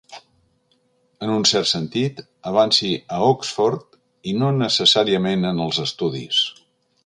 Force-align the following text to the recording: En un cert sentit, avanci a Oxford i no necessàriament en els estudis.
En 1.25 1.33
un 1.33 1.45
cert 1.49 1.69
sentit, 1.71 2.23
avanci 2.53 2.91
a 3.17 3.21
Oxford 3.27 4.01
i 4.33 4.37
no 4.41 4.51
necessàriament 4.65 5.49
en 5.55 5.63
els 5.67 5.83
estudis. 5.89 6.45